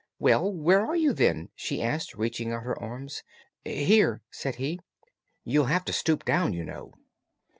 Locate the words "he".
4.55-4.79